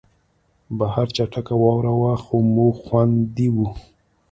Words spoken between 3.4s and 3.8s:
وو